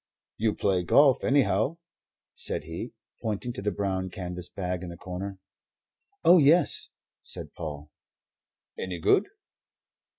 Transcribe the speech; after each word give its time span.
"You 0.37 0.55
play 0.55 0.81
golf, 0.83 1.23
anyhow," 1.23 1.77
said 2.33 2.63
he, 2.63 2.93
pointing 3.21 3.53
to 3.53 3.61
the 3.61 3.69
brown 3.69 4.09
canvas 4.09 4.49
bag 4.49 4.81
in 4.81 4.89
the 4.89 4.97
corner. 4.97 5.37
"Oh, 6.23 6.39
yes," 6.39 6.89
said 7.21 7.53
Paul. 7.53 7.91
"Any 8.79 8.97
good?" 8.97 9.27